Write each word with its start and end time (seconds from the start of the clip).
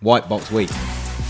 White 0.00 0.28
Box 0.28 0.50
Week. 0.50 0.68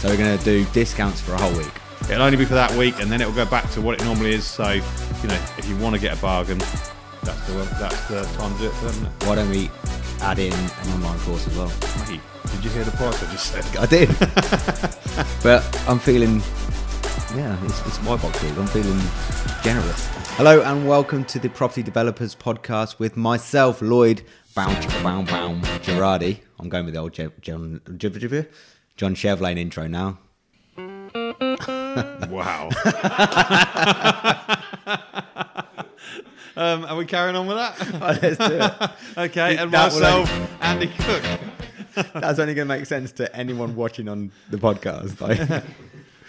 So 0.01 0.09
we're 0.09 0.17
going 0.17 0.37
to 0.37 0.45
do 0.45 0.65
discounts 0.73 1.21
for 1.21 1.35
a 1.35 1.39
whole 1.41 1.57
week. 1.57 1.71
It'll 2.11 2.23
only 2.23 2.37
be 2.37 2.45
for 2.45 2.55
that 2.55 2.73
week, 2.73 3.01
and 3.01 3.11
then 3.11 3.21
it'll 3.21 3.33
go 3.33 3.47
back 3.47 3.71
to 3.73 3.81
what 3.81 4.01
it 4.01 4.05
normally 4.05 4.35
is. 4.35 4.45
So, 4.45 4.71
you 4.73 5.29
know, 5.29 5.41
if 5.57 5.69
you 5.69 5.77
want 5.77 5.95
to 5.95 6.01
get 6.01 6.19
a 6.19 6.21
bargain, 6.21 6.59
that's 6.59 7.47
the 7.47 7.53
that's 7.81 8.09
the 8.09 8.23
time 8.39 8.53
to 8.55 8.61
do 8.61 8.67
it 8.69 8.75
for 8.75 8.87
them. 8.87 9.13
Why 9.25 9.37
don't 9.37 9.51
we 9.51 9.71
add 10.21 10.39
in 10.39 10.53
an 10.53 10.93
online 10.93 11.19
course 11.21 11.47
as 11.47 11.57
well? 11.57 11.73
Mate, 12.09 12.21
did 12.53 12.65
you 12.65 12.71
hear 12.71 12.85
the 12.85 12.91
price 12.93 13.23
I 13.23 13.31
just 13.33 13.53
said? 13.53 13.77
I 13.77 13.87
did. 13.87 14.09
but 15.43 15.89
I'm 15.89 15.99
feeling, 15.99 16.41
yeah, 17.37 17.57
it's, 17.65 17.87
it's 17.87 17.99
White 17.99 18.21
Box 18.21 18.43
Week. 18.43 18.57
I'm 18.57 18.67
feeling 18.67 19.01
generous. 19.63 20.07
Hello 20.37 20.63
and 20.63 20.87
welcome 20.87 21.25
to 21.25 21.39
the 21.39 21.49
Property 21.49 21.83
Developers 21.83 22.35
Podcast 22.35 22.99
with 22.99 23.17
myself, 23.17 23.81
Lloyd 23.81 24.23
Bound 24.57 24.89
Bound 25.03 25.29
Bound 25.29 25.63
Girardi. 25.85 26.41
I'm 26.59 26.71
going 26.71 26.87
with 26.87 26.95
the 26.95 27.01
old 27.01 27.13
Je- 27.13 27.29
John 27.43 27.83
John 28.97 29.15
Chevlane 29.15 29.59
intro 29.59 29.87
now. 29.87 30.19
Wow. 32.29 32.69
um, 36.57 36.85
are 36.85 36.97
we 36.97 37.07
carrying 37.07 37.37
on 37.37 37.47
with 37.47 37.57
that? 37.57 38.21
Let's 38.23 38.37
do 38.37 38.59
it. 38.61 38.91
Okay, 39.17 39.57
and 39.57 39.71
myself, 39.71 40.31
Andi 40.61 40.91
Cook. 40.99 41.23
That's 42.13 42.39
only 42.39 42.53
going 42.53 42.69
to 42.69 42.75
make 42.75 42.85
sense 42.85 43.13
to 43.13 43.35
anyone 43.35 43.75
watching 43.77 44.09
on 44.09 44.31
the 44.51 44.59
podcast. 44.59 45.21
Like, 45.23 45.65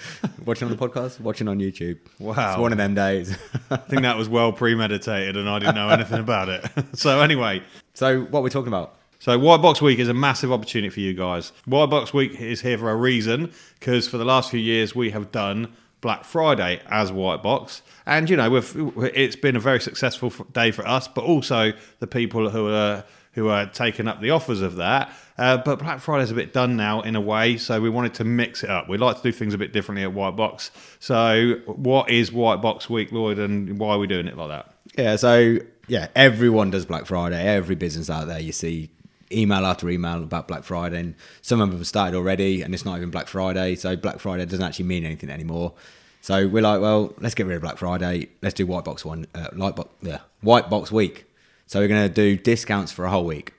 watching 0.46 0.68
on 0.68 0.76
the 0.76 0.88
podcast, 0.88 1.20
watching 1.20 1.48
on 1.48 1.60
YouTube. 1.60 2.00
Wow. 2.20 2.52
It's 2.52 2.60
one 2.60 2.72
of 2.72 2.78
them 2.78 2.96
days. 2.96 3.38
I 3.70 3.78
think 3.78 4.04
that 4.04 4.18
was 4.18 4.30
well 4.30 4.52
premeditated, 4.52 5.38
and 5.38 5.50
I 5.50 5.60
didn't 5.60 5.76
know 5.76 5.90
anything 5.90 6.20
about 6.20 6.50
it. 6.50 6.66
so 6.94 7.22
anyway, 7.22 7.64
so, 7.94 8.22
what 8.22 8.34
we're 8.34 8.42
we 8.42 8.50
talking 8.50 8.68
about? 8.68 8.96
So 9.20 9.38
White 9.38 9.62
Box 9.62 9.82
Week 9.82 9.98
is 10.00 10.10
a 10.10 10.14
massive 10.14 10.52
opportunity 10.52 10.90
for 10.90 11.00
you 11.00 11.14
guys. 11.14 11.52
White 11.66 11.90
Box 11.90 12.14
Week 12.14 12.40
is 12.40 12.62
here 12.62 12.78
for 12.78 12.92
a 12.92 12.96
reason 12.96 13.52
because 13.80 14.08
for 14.08 14.18
the 14.18 14.26
last 14.26 14.52
few 14.52 14.60
years 14.60 14.96
we 14.96 15.10
have 15.10 15.32
done 15.32 15.74
Black 16.02 16.24
Friday 16.24 16.80
as 16.90 17.12
White 17.12 17.42
Box, 17.42 17.82
and 18.06 18.30
you 18.30 18.38
know 18.38 18.50
we've, 18.50 18.74
it's 19.16 19.36
been 19.36 19.56
a 19.56 19.60
very 19.60 19.82
successful 19.82 20.30
day 20.54 20.70
for 20.70 20.88
us, 20.88 21.08
but 21.08 21.24
also 21.24 21.74
the 22.00 22.08
people 22.08 22.50
who 22.50 22.70
are 22.70 23.04
who 23.38 23.50
are 23.50 23.68
taking 23.68 24.08
up 24.08 24.20
the 24.20 24.32
offers 24.32 24.62
of 24.62 24.78
that. 24.78 25.14
Uh, 25.38 25.58
but 25.58 25.78
Black 25.78 26.00
Friday's 26.00 26.32
a 26.32 26.34
bit 26.34 26.54
done 26.54 26.76
now 26.76 27.02
in 27.02 27.16
a 27.16 27.22
way, 27.22 27.56
so 27.56 27.80
we 27.80 27.88
wanted 27.88 28.16
to 28.16 28.24
mix 28.24 28.64
it 28.64 28.70
up. 28.72 28.90
We 28.90 28.98
like 28.98 29.18
to 29.18 29.22
do 29.22 29.32
things 29.32 29.54
a 29.54 29.60
bit 29.60 29.72
differently 29.72 30.02
at 30.02 30.12
White 30.12 30.36
Box. 30.36 30.72
So 31.00 31.62
what 31.68 32.10
is 32.10 32.32
White 32.32 32.64
Box 32.64 32.90
Week, 32.90 33.12
Lloyd, 33.12 33.38
and 33.38 33.78
why 33.78 33.90
are 33.90 34.00
we 34.00 34.08
doing 34.08 34.26
it 34.26 34.36
like 34.36 34.50
that? 34.50 34.74
Yeah, 34.98 35.18
so 35.18 35.60
yeah, 35.88 36.08
everyone 36.16 36.72
does 36.72 36.88
Black 36.88 37.06
Friday. 37.06 37.40
Every 37.40 37.76
business 37.76 38.10
out 38.10 38.26
there, 38.26 38.40
you 38.40 38.52
see 38.52 38.90
email 39.32 39.68
after 39.68 39.88
email 39.88 40.24
about 40.24 40.48
Black 40.48 40.64
Friday, 40.64 41.00
and 41.00 41.14
some 41.44 41.62
of 41.62 41.70
them 41.70 41.78
have 41.78 41.86
started 41.86 42.18
already, 42.18 42.64
and 42.64 42.74
it's 42.74 42.86
not 42.86 42.98
even 42.98 43.12
Black 43.12 43.28
Friday. 43.28 43.76
So 43.76 43.96
Black 43.96 44.18
Friday 44.18 44.46
doesn't 44.46 44.66
actually 44.66 44.86
mean 44.86 45.06
anything 45.06 45.30
anymore. 45.30 45.74
So 46.22 46.48
we're 46.48 46.64
like, 46.64 46.82
well, 46.82 47.14
let's 47.20 47.36
get 47.36 47.46
rid 47.46 47.58
of 47.58 47.62
Black 47.62 47.78
Friday. 47.78 48.30
Let's 48.42 48.56
do 48.56 48.66
White 48.66 48.86
Box 48.86 49.06
one, 49.06 49.28
uh, 49.36 49.50
Light 49.54 49.76
Box, 49.76 49.92
yeah, 50.02 50.22
White 50.42 50.72
Box 50.72 50.92
Week. 50.92 51.26
So 51.70 51.82
we're 51.82 51.90
going 51.90 52.08
to 52.08 52.14
do 52.14 52.38
discounts 52.38 52.94
for 52.94 53.04
a 53.04 53.10
whole 53.10 53.26
week. 53.26 53.54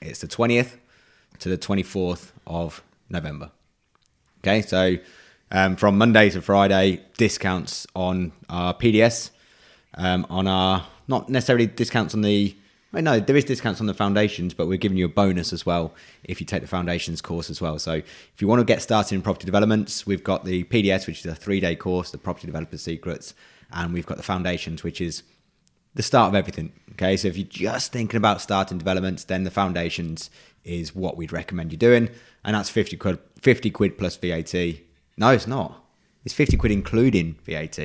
It's 0.00 0.18
the 0.20 0.26
twentieth 0.26 0.76
to 1.38 1.48
the 1.48 1.56
twenty 1.56 1.84
fourth 1.84 2.32
of 2.48 2.82
November. 3.08 3.52
Okay, 4.38 4.60
so 4.60 4.96
um, 5.52 5.76
from 5.76 5.96
Monday 5.96 6.30
to 6.30 6.42
Friday, 6.42 7.00
discounts 7.16 7.86
on 7.94 8.32
our 8.48 8.74
PDS, 8.74 9.30
um, 9.96 10.26
on 10.28 10.48
our 10.48 10.84
not 11.06 11.28
necessarily 11.28 11.66
discounts 11.66 12.12
on 12.12 12.22
the. 12.22 12.56
Know 12.92 13.18
there 13.18 13.36
is 13.36 13.44
discounts 13.44 13.80
on 13.80 13.86
the 13.86 13.94
foundations, 13.94 14.52
but 14.52 14.66
we're 14.66 14.78
giving 14.78 14.98
you 14.98 15.04
a 15.04 15.08
bonus 15.08 15.52
as 15.52 15.64
well 15.64 15.94
if 16.24 16.40
you 16.40 16.46
take 16.46 16.62
the 16.62 16.68
foundations 16.68 17.20
course 17.20 17.50
as 17.50 17.60
well. 17.60 17.78
So 17.78 17.94
if 17.94 18.34
you 18.38 18.46
want 18.46 18.60
to 18.60 18.64
get 18.64 18.82
started 18.82 19.14
in 19.14 19.22
property 19.22 19.46
developments, 19.46 20.06
we've 20.06 20.22
got 20.22 20.44
the 20.44 20.62
PDS, 20.64 21.08
which 21.08 21.20
is 21.20 21.26
a 21.26 21.34
three-day 21.34 21.74
course, 21.74 22.12
the 22.12 22.18
Property 22.18 22.46
Developer 22.46 22.78
Secrets, 22.78 23.34
and 23.72 23.92
we've 23.92 24.06
got 24.06 24.16
the 24.16 24.22
foundations, 24.22 24.84
which 24.84 25.00
is 25.00 25.24
the 25.94 26.02
start 26.02 26.28
of 26.28 26.34
everything. 26.34 26.72
Okay, 26.92 27.16
so 27.16 27.28
if 27.28 27.36
you're 27.36 27.46
just 27.48 27.92
thinking 27.92 28.16
about 28.16 28.40
starting 28.40 28.78
developments, 28.78 29.24
then 29.24 29.44
the 29.44 29.50
foundations 29.50 30.30
is 30.64 30.94
what 30.94 31.16
we'd 31.16 31.32
recommend 31.32 31.72
you 31.72 31.78
doing, 31.78 32.08
and 32.44 32.54
that's 32.54 32.70
fifty 32.70 32.96
quid, 32.96 33.18
fifty 33.40 33.70
quid 33.70 33.98
plus 33.98 34.16
VAT. 34.16 34.54
No, 35.16 35.30
it's 35.30 35.46
not. 35.46 35.84
It's 36.24 36.34
fifty 36.34 36.56
quid 36.56 36.72
including 36.72 37.36
VAT, 37.44 37.78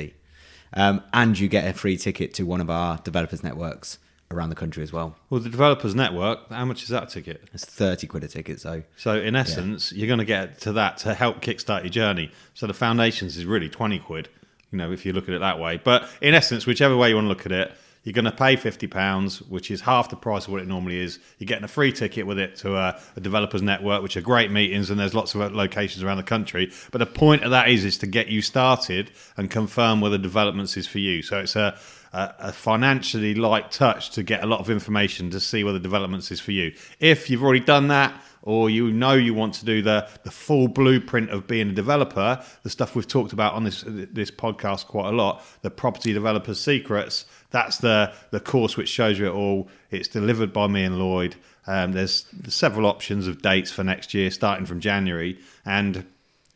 um, 0.74 1.02
and 1.12 1.38
you 1.38 1.48
get 1.48 1.68
a 1.68 1.72
free 1.72 1.96
ticket 1.96 2.34
to 2.34 2.44
one 2.44 2.60
of 2.60 2.70
our 2.70 2.98
developers 2.98 3.42
networks 3.42 3.98
around 4.32 4.50
the 4.50 4.54
country 4.54 4.82
as 4.82 4.92
well. 4.92 5.16
Well, 5.28 5.40
the 5.40 5.50
Developers 5.50 5.94
Network, 5.94 6.48
how 6.50 6.64
much 6.64 6.84
is 6.84 6.88
that 6.90 7.08
ticket? 7.08 7.42
It's 7.52 7.64
thirty 7.64 8.06
quid 8.06 8.24
a 8.24 8.28
ticket, 8.28 8.60
so 8.60 8.82
So 8.96 9.16
in 9.16 9.34
essence, 9.34 9.92
you're 9.92 10.06
going 10.06 10.20
to 10.20 10.24
get 10.24 10.60
to 10.60 10.72
that 10.72 10.98
to 10.98 11.14
help 11.14 11.40
kickstart 11.40 11.82
your 11.82 11.90
journey. 11.90 12.30
So 12.54 12.66
the 12.66 12.74
foundations 12.74 13.36
is 13.36 13.44
really 13.44 13.68
20 13.68 13.98
quid, 13.98 14.28
you 14.70 14.78
know, 14.78 14.92
if 14.92 15.04
you 15.04 15.12
look 15.12 15.24
at 15.28 15.34
it 15.34 15.40
that 15.40 15.58
way. 15.58 15.80
But 15.82 16.08
in 16.20 16.34
essence, 16.34 16.64
whichever 16.64 16.96
way 16.96 17.08
you 17.08 17.16
want 17.16 17.24
to 17.24 17.28
look 17.28 17.46
at 17.46 17.52
it, 17.52 17.72
you're 18.02 18.14
going 18.14 18.24
to 18.24 18.32
pay 18.32 18.56
50 18.56 18.86
pounds, 18.86 19.42
which 19.42 19.70
is 19.70 19.82
half 19.82 20.08
the 20.08 20.16
price 20.16 20.46
of 20.46 20.52
what 20.52 20.62
it 20.62 20.68
normally 20.68 20.98
is. 20.98 21.18
You're 21.38 21.46
getting 21.46 21.64
a 21.64 21.68
free 21.68 21.92
ticket 21.92 22.26
with 22.26 22.38
it 22.38 22.56
to 22.56 22.74
a, 22.76 22.98
a 23.16 23.20
developers 23.20 23.60
network, 23.60 24.02
which 24.02 24.16
are 24.16 24.22
great 24.22 24.50
meetings, 24.50 24.88
and 24.90 24.98
there's 24.98 25.14
lots 25.14 25.34
of 25.34 25.42
uh, 25.42 25.50
locations 25.50 26.02
around 26.02 26.16
the 26.16 26.22
country. 26.22 26.72
But 26.92 26.98
the 26.98 27.06
point 27.06 27.42
of 27.42 27.50
that 27.50 27.68
is 27.68 27.84
is 27.84 27.98
to 27.98 28.06
get 28.06 28.28
you 28.28 28.40
started 28.40 29.10
and 29.36 29.50
confirm 29.50 30.00
whether 30.00 30.16
developments 30.16 30.76
is 30.76 30.86
for 30.86 30.98
you. 30.98 31.22
So 31.22 31.40
it's 31.40 31.56
a 31.56 31.78
a, 32.12 32.34
a 32.38 32.52
financially 32.52 33.34
light 33.34 33.70
touch 33.70 34.10
to 34.10 34.22
get 34.22 34.42
a 34.42 34.46
lot 34.46 34.60
of 34.60 34.70
information 34.70 35.30
to 35.30 35.40
see 35.40 35.64
whether 35.64 35.78
developments 35.78 36.30
is 36.30 36.40
for 36.40 36.52
you. 36.52 36.72
If 36.98 37.30
you've 37.30 37.42
already 37.42 37.60
done 37.60 37.88
that, 37.88 38.20
or 38.42 38.70
you 38.70 38.90
know 38.90 39.12
you 39.12 39.34
want 39.34 39.54
to 39.54 39.64
do 39.64 39.82
the 39.82 40.08
the 40.22 40.30
full 40.30 40.66
blueprint 40.66 41.30
of 41.30 41.46
being 41.46 41.70
a 41.70 41.72
developer, 41.72 42.42
the 42.62 42.70
stuff 42.70 42.94
we've 42.94 43.06
talked 43.06 43.32
about 43.32 43.52
on 43.54 43.64
this 43.64 43.84
this 43.86 44.30
podcast 44.30 44.86
quite 44.86 45.08
a 45.08 45.12
lot, 45.12 45.44
the 45.62 45.70
property 45.70 46.12
developers 46.12 46.58
secrets. 46.58 47.26
That's 47.50 47.78
the 47.78 48.12
the 48.30 48.40
course 48.40 48.76
which 48.76 48.88
shows 48.88 49.18
you 49.18 49.26
it 49.26 49.34
all. 49.34 49.68
It's 49.90 50.08
delivered 50.08 50.52
by 50.52 50.66
me 50.66 50.84
and 50.84 50.98
Lloyd. 50.98 51.36
Um, 51.66 51.92
there's 51.92 52.26
several 52.48 52.86
options 52.86 53.26
of 53.26 53.42
dates 53.42 53.70
for 53.70 53.84
next 53.84 54.14
year, 54.14 54.30
starting 54.30 54.66
from 54.66 54.80
January, 54.80 55.38
and 55.64 56.06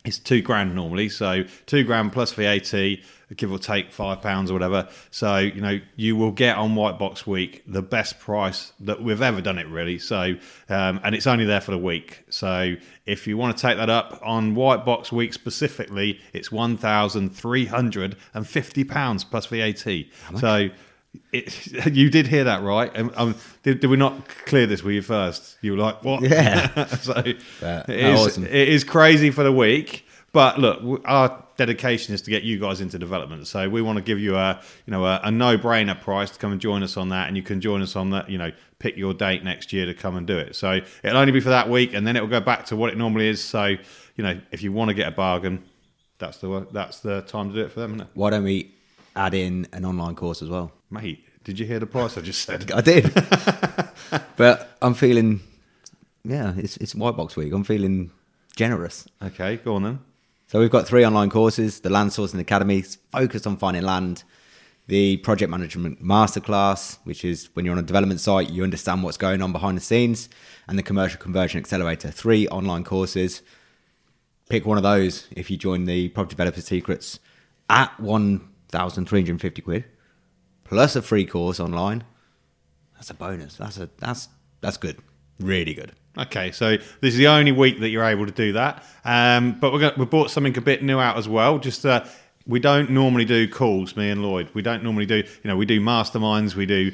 it's 0.05 0.19
two 0.19 0.41
grand 0.41 0.75
normally. 0.75 1.09
So 1.09 1.43
two 1.65 1.83
grand 1.83 2.13
plus 2.13 2.33
VAT, 2.33 2.71
give 3.35 3.51
or 3.51 3.59
take 3.59 3.91
five 3.91 4.21
pounds 4.21 4.51
or 4.51 4.53
whatever. 4.53 4.87
So 5.11 5.37
you 5.37 5.61
know 5.61 5.79
you 5.95 6.15
will 6.15 6.31
get 6.31 6.57
on 6.57 6.75
White 6.75 6.99
Box 6.99 7.25
Week 7.25 7.63
the 7.67 7.81
best 7.81 8.19
price 8.19 8.73
that 8.81 9.01
we've 9.01 9.21
ever 9.21 9.41
done 9.41 9.57
it 9.57 9.67
really. 9.67 9.99
So 9.99 10.35
um, 10.69 10.99
and 11.03 11.15
it's 11.15 11.27
only 11.27 11.45
there 11.45 11.61
for 11.61 11.71
the 11.71 11.77
week. 11.77 12.23
So 12.29 12.75
if 13.05 13.27
you 13.27 13.37
want 13.37 13.57
to 13.57 13.61
take 13.61 13.77
that 13.77 13.89
up 13.89 14.19
on 14.23 14.55
White 14.55 14.85
Box 14.85 15.11
Week 15.11 15.33
specifically, 15.33 16.19
it's 16.33 16.51
one 16.51 16.77
thousand 16.77 17.35
three 17.35 17.65
hundred 17.65 18.15
and 18.33 18.47
fifty 18.47 18.83
pounds 18.83 19.23
plus 19.23 19.47
VAT. 19.47 20.05
So. 20.39 20.55
It, 20.55 20.73
you 21.31 22.09
did 22.09 22.27
hear 22.27 22.43
that 22.45 22.61
right? 22.63 22.91
Um, 22.97 23.11
um, 23.15 23.35
did, 23.63 23.79
did 23.79 23.87
we 23.89 23.97
not 23.97 24.27
clear 24.45 24.65
this 24.65 24.83
with 24.83 24.95
you 24.95 25.01
first? 25.01 25.57
You 25.61 25.73
were 25.73 25.77
like, 25.77 26.03
"What?" 26.03 26.23
Yeah. 26.23 26.85
so 26.87 27.13
it 27.25 27.37
is, 27.89 28.19
Awesome. 28.19 28.45
it 28.45 28.69
is 28.69 28.83
crazy 28.83 29.31
for 29.31 29.43
the 29.43 29.51
week, 29.51 30.05
but 30.31 30.59
look, 30.59 31.01
our 31.05 31.43
dedication 31.57 32.13
is 32.13 32.21
to 32.23 32.29
get 32.29 32.43
you 32.43 32.59
guys 32.59 32.81
into 32.81 32.99
development. 32.99 33.47
So 33.47 33.69
we 33.69 33.81
want 33.81 33.97
to 33.97 34.03
give 34.03 34.19
you 34.19 34.35
a 34.35 34.61
you 34.85 34.91
know 34.91 35.05
a, 35.05 35.21
a 35.23 35.31
no-brainer 35.31 35.99
price 35.99 36.31
to 36.31 36.39
come 36.39 36.51
and 36.51 36.61
join 36.61 36.83
us 36.83 36.97
on 36.97 37.09
that, 37.09 37.27
and 37.27 37.37
you 37.37 37.43
can 37.43 37.61
join 37.61 37.81
us 37.81 37.95
on 37.95 38.09
that. 38.11 38.29
You 38.29 38.37
know, 38.37 38.51
pick 38.79 38.97
your 38.97 39.13
date 39.13 39.43
next 39.43 39.73
year 39.73 39.85
to 39.85 39.93
come 39.93 40.15
and 40.15 40.27
do 40.27 40.37
it. 40.37 40.55
So 40.55 40.81
it'll 41.03 41.17
only 41.17 41.31
be 41.31 41.39
for 41.39 41.49
that 41.49 41.69
week, 41.69 41.93
and 41.93 42.05
then 42.05 42.15
it 42.15 42.21
will 42.21 42.29
go 42.29 42.41
back 42.41 42.65
to 42.67 42.75
what 42.75 42.91
it 42.91 42.97
normally 42.97 43.27
is. 43.27 43.43
So 43.43 43.65
you 44.15 44.23
know, 44.23 44.39
if 44.51 44.63
you 44.63 44.71
want 44.71 44.89
to 44.89 44.93
get 44.93 45.07
a 45.07 45.11
bargain, 45.11 45.63
that's 46.19 46.37
the 46.37 46.67
that's 46.71 46.99
the 46.99 47.21
time 47.21 47.49
to 47.49 47.55
do 47.55 47.61
it 47.61 47.71
for 47.71 47.79
them, 47.81 47.95
isn't 47.95 48.07
it? 48.07 48.11
why 48.13 48.29
don't 48.29 48.43
we 48.43 48.71
add 49.15 49.33
in 49.33 49.67
an 49.73 49.85
online 49.85 50.15
course 50.15 50.41
as 50.41 50.49
well? 50.49 50.71
Mate, 50.89 51.23
did 51.43 51.59
you 51.59 51.65
hear 51.65 51.79
the 51.79 51.85
price 51.85 52.17
I 52.17 52.21
just 52.21 52.41
said? 52.41 52.71
I 52.75 52.81
did, 52.81 53.13
but 54.35 54.77
I'm 54.81 54.93
feeling, 54.93 55.41
yeah, 56.23 56.53
it's 56.57 56.77
it's 56.77 56.95
White 56.95 57.15
Box 57.15 57.35
Week. 57.35 57.53
I'm 57.53 57.63
feeling 57.63 58.11
generous. 58.55 59.07
Okay, 59.21 59.57
go 59.57 59.75
on 59.75 59.83
then. 59.83 59.99
So 60.47 60.59
we've 60.59 60.71
got 60.71 60.87
three 60.87 61.05
online 61.05 61.29
courses: 61.29 61.81
the 61.81 61.89
Land 61.89 62.11
Sourcing 62.11 62.39
Academy, 62.39 62.81
focused 63.11 63.47
on 63.47 63.57
finding 63.57 63.83
land; 63.83 64.23
the 64.87 65.17
Project 65.17 65.49
Management 65.51 66.03
Masterclass, 66.03 66.97
which 67.03 67.23
is 67.23 67.49
when 67.53 67.65
you're 67.65 67.73
on 67.73 67.79
a 67.79 67.83
development 67.83 68.19
site, 68.19 68.49
you 68.49 68.63
understand 68.63 69.03
what's 69.03 69.17
going 69.17 69.41
on 69.41 69.51
behind 69.51 69.77
the 69.77 69.81
scenes, 69.81 70.29
and 70.67 70.77
the 70.77 70.83
Commercial 70.83 71.19
Conversion 71.19 71.59
Accelerator. 71.59 72.09
Three 72.09 72.47
online 72.47 72.83
courses. 72.83 73.41
Pick 74.47 74.65
one 74.65 74.77
of 74.77 74.83
those 74.83 75.27
if 75.31 75.49
you 75.49 75.57
join 75.57 75.85
the 75.85 76.09
Property 76.09 76.35
Developer 76.35 76.61
Secrets 76.61 77.19
at 77.67 77.99
one 77.99 78.47
thousand 78.69 79.07
three 79.07 79.21
hundred 79.21 79.41
fifty 79.41 79.61
quid, 79.61 79.85
plus 80.63 80.95
a 80.95 81.01
free 81.01 81.25
course 81.25 81.59
online. 81.59 82.03
That's 82.95 83.09
a 83.09 83.13
bonus. 83.13 83.55
That's 83.55 83.77
a 83.77 83.89
that's 83.97 84.29
that's 84.61 84.77
good. 84.77 84.99
Really 85.39 85.73
good. 85.73 85.91
Okay, 86.17 86.51
so 86.51 86.77
this 87.01 87.13
is 87.13 87.17
the 87.17 87.27
only 87.27 87.51
week 87.51 87.81
that 87.81 87.89
you're 87.89 88.05
able 88.05 88.25
to 88.25 88.31
do 88.31 88.53
that. 88.53 88.83
Um, 89.03 89.57
but 89.59 89.73
we're 89.73 89.79
going 89.79 89.93
we 89.97 90.05
brought 90.05 90.31
something 90.31 90.57
a 90.57 90.61
bit 90.61 90.81
new 90.81 90.97
out 90.97 91.17
as 91.17 91.27
well. 91.27 91.59
Just 91.59 91.85
uh, 91.85 92.05
we 92.47 92.59
don't 92.59 92.89
normally 92.89 93.25
do 93.25 93.47
calls, 93.47 93.95
me 93.95 94.09
and 94.09 94.21
Lloyd. 94.21 94.49
We 94.53 94.61
don't 94.61 94.83
normally 94.83 95.05
do, 95.05 95.17
you 95.17 95.45
know, 95.45 95.57
we 95.57 95.65
do 95.65 95.81
masterminds, 95.81 96.55
we 96.55 96.65
do 96.65 96.91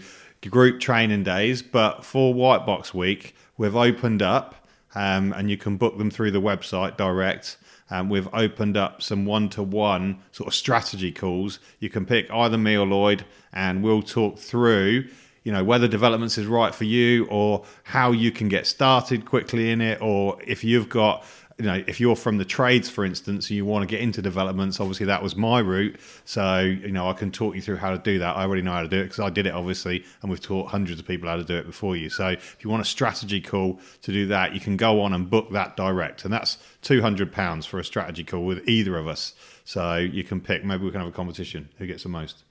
group 0.50 0.80
training 0.80 1.24
days. 1.24 1.62
But 1.62 2.06
for 2.06 2.34
White 2.34 2.66
Box 2.66 2.94
Week, 2.94 3.36
we've 3.58 3.76
opened 3.76 4.22
up 4.22 4.68
um, 4.96 5.34
and 5.34 5.50
you 5.50 5.58
can 5.58 5.78
book 5.78 5.98
them 5.98 6.10
through 6.10 6.32
the 6.32 6.42
website 6.42 6.98
direct. 6.98 7.58
Um, 7.92 8.10
we've 8.10 8.30
opened 8.34 8.78
up 8.78 9.04
some 9.04 9.26
one-to-one 9.26 10.20
sort 10.32 10.48
of 10.48 10.56
strategy 10.56 11.12
calls. 11.12 11.60
You 11.80 11.90
can 11.90 12.06
pick 12.06 12.32
either 12.32 12.58
me 12.58 12.76
or 12.78 12.88
Lloyd, 12.88 13.26
and 13.54 13.84
we'll 13.84 14.02
talk 14.02 14.40
through, 14.40 15.08
you 15.44 15.52
know, 15.52 15.64
whether 15.64 15.88
developments 15.88 16.38
is 16.38 16.48
right 16.48 16.74
for 16.74 16.86
you, 16.86 17.26
or 17.26 17.66
how 17.84 18.12
you 18.12 18.32
can 18.32 18.48
get 18.48 18.66
started 18.66 19.26
quickly 19.26 19.70
in 19.72 19.82
it, 19.82 20.02
or 20.02 20.40
if 20.48 20.64
you've 20.64 20.90
got 20.90 21.26
you 21.62 21.68
know, 21.68 21.84
if 21.86 22.00
you're 22.00 22.16
from 22.16 22.40
the 22.40 22.46
trades, 22.46 22.90
for 22.90 23.06
instance, 23.06 23.50
and 23.50 23.56
you 23.56 23.66
want 23.66 23.84
to 23.84 23.86
get 23.86 24.02
into 24.02 24.20
developments, 24.20 24.80
obviously 24.80 25.06
that 25.06 25.22
was 25.22 25.36
my 25.36 25.60
route. 25.60 26.00
So, 26.26 26.62
you 26.62 26.92
know, 26.92 27.08
I 27.08 27.14
can 27.14 27.32
talk 27.32 27.54
you 27.54 27.62
through 27.62 27.76
how 27.76 27.92
to 27.92 28.00
do 28.00 28.18
that. 28.18 28.36
I 28.36 28.42
already 28.42 28.64
know 28.64 28.72
how 28.72 28.82
to 28.82 28.88
do 28.88 29.00
it 29.00 29.04
because 29.04 29.20
I 29.20 29.30
did 29.30 29.46
it, 29.46 29.54
obviously, 29.54 30.04
and 30.22 30.32
we've 30.32 30.42
taught 30.42 30.72
hundreds 30.72 31.00
of 31.00 31.06
people 31.06 31.30
how 31.30 31.36
to 31.36 31.44
do 31.44 31.56
it 31.56 31.68
before 31.68 31.96
you. 31.96 32.10
So, 32.10 32.30
if 32.30 32.58
you 32.62 32.72
want 32.72 32.82
a 32.82 32.86
strategy 32.86 33.40
call 33.40 33.80
to 34.02 34.12
do 34.12 34.26
that, 34.28 34.56
you 34.56 34.60
can 34.60 34.76
go 34.76 35.02
on 35.02 35.14
and 35.14 35.30
book 35.30 35.52
that 35.52 35.78
direct. 35.78 36.26
And 36.26 36.34
that's 36.34 36.58
£200 36.82 37.68
for 37.68 37.78
a 37.78 37.86
strategy 37.86 38.24
call 38.24 38.44
with 38.44 38.68
either 38.68 38.98
of 38.98 39.08
us. 39.08 39.36
So, 39.64 39.98
you 39.98 40.24
can 40.24 40.42
pick, 40.42 40.66
maybe 40.66 40.84
we 40.84 40.90
can 40.90 41.00
have 41.00 41.10
a 41.10 41.14
competition. 41.14 41.70
Who 41.78 41.86
gets 41.86 42.02
the 42.02 42.10
most? 42.10 42.44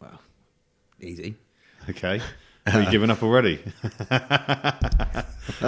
Well, 0.00 0.20
easy. 1.00 1.34
Okay. 1.90 2.20
Are 2.72 2.82
you 2.82 2.90
giving 2.90 3.10
up 3.10 3.22
already? 3.22 3.62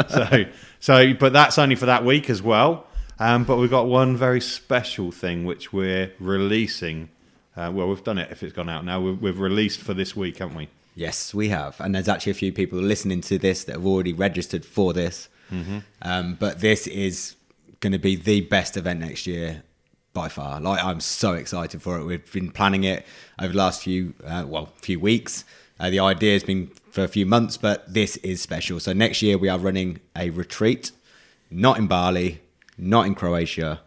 so, 0.09 0.45
so, 0.81 1.15
but 1.15 1.33
that's 1.33 1.59
only 1.59 1.77
for 1.77 1.87
that 1.87 2.05
week 2.05 2.29
as 2.29 2.43
well. 2.43 2.87
Um, 3.19 3.45
but 3.45 3.57
we've 3.57 3.71
got 3.71 3.87
one 3.87 4.17
very 4.17 4.41
special 4.41 5.11
thing 5.11 5.45
which 5.45 5.73
we're 5.73 6.13
releasing. 6.21 7.11
Uh, 7.57 7.71
well, 7.73 7.89
we've 7.89 8.05
done 8.05 8.19
it 8.19 8.31
if 8.31 8.43
it's 8.43 8.53
gone 8.53 8.69
out 8.69 8.85
now. 8.85 9.01
We've, 9.01 9.21
we've 9.21 9.39
released 9.41 9.81
for 9.81 9.95
this 9.95 10.15
week, 10.15 10.39
haven't 10.39 10.57
we? 10.57 10.69
Yes, 10.95 11.33
we 11.33 11.49
have. 11.49 11.81
And 11.81 11.95
there's 11.95 12.09
actually 12.09 12.33
a 12.33 12.37
few 12.37 12.53
people 12.53 12.79
listening 12.79 13.21
to 13.23 13.39
this 13.39 13.65
that 13.65 13.75
have 13.77 13.87
already 13.87 14.13
registered 14.13 14.65
for 14.65 14.93
this. 14.93 15.29
Mm-hmm. 15.53 15.79
Um, 16.03 16.35
but 16.35 16.61
this 16.61 16.87
is 16.87 17.37
going 17.81 17.93
to 17.93 17.99
be 17.99 18.17
the 18.17 18.41
best 18.43 18.77
event 18.77 19.01
next 19.01 19.27
year 19.27 19.63
by 20.13 20.29
far. 20.29 20.61
Like 20.61 20.83
I'm 20.83 21.01
so 21.01 21.35
excited 21.35 21.81
for 21.83 21.99
it. 21.99 22.05
We've 22.05 22.33
been 22.33 22.51
planning 22.51 22.85
it 22.85 23.07
over 23.39 23.53
the 23.53 23.59
last 23.59 23.83
few, 23.83 24.15
uh, 24.25 24.45
well, 24.47 24.67
few 24.77 24.99
weeks. 24.99 25.45
Uh, 25.81 25.91
the 25.91 26.01
idea 26.01 26.33
has 26.33 26.43
been 26.43 26.71
for 26.91 27.05
a 27.05 27.09
few 27.09 27.25
months, 27.25 27.57
but 27.57 27.93
this 27.93 28.17
is 28.19 28.43
special. 28.43 28.81
So 28.81 28.93
next 28.93 29.23
year 29.23 29.39
we 29.39 29.49
are 29.49 29.59
running 29.59 30.01
a 30.17 30.31
retreat, 30.31 30.91
not 31.51 31.79
in 31.79 31.87
Bali, 31.87 32.41
not 32.77 33.07
in 33.07 33.15
Croatia, 33.15 33.81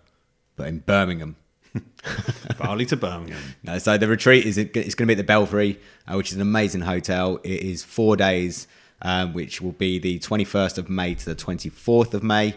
but 0.56 0.68
in 0.68 0.80
Birmingham. 0.80 1.36
Bali 2.60 2.86
to 2.86 2.98
Birmingham. 2.98 3.42
No, 3.64 3.78
so 3.78 3.98
the 3.98 4.08
retreat 4.08 4.46
is 4.46 4.58
it's 4.58 4.96
going 4.96 5.08
to 5.08 5.08
be 5.08 5.14
at 5.14 5.18
the 5.18 5.24
Belfry, 5.24 5.80
uh, 6.08 6.16
which 6.16 6.30
is 6.32 6.36
an 6.36 6.42
amazing 6.42 6.82
hotel. 6.82 7.40
It 7.44 7.62
is 7.62 7.84
four 7.84 8.16
days, 8.16 8.68
um, 9.02 9.34
which 9.34 9.62
will 9.62 9.72
be 9.72 10.00
the 10.00 10.20
21st 10.20 10.78
of 10.78 10.90
May 10.90 11.16
to 11.16 11.26
the 11.26 11.36
24th 11.36 12.14
of 12.14 12.24
May. 12.24 12.56